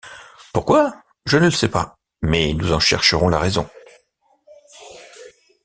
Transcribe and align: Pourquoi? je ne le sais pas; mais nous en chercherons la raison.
Pourquoi? 0.51 0.95
je 1.27 1.37
ne 1.37 1.45
le 1.45 1.51
sais 1.51 1.69
pas; 1.69 1.93
mais 2.23 2.53
nous 2.53 2.71
en 2.71 2.79
chercherons 2.79 3.29
la 3.29 3.37
raison. 3.37 3.69